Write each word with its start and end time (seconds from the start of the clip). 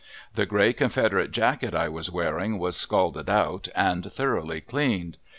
The 0.33 0.47
gray 0.47 0.73
Confederate 0.73 1.29
jacket 1.29 1.75
I 1.75 1.87
was 1.87 2.09
wearing 2.09 2.57
was 2.57 2.75
"scalded 2.75 3.29
out" 3.29 3.67
and 3.75 4.11
thoroughly 4.11 4.59
cleaned. 4.59 5.19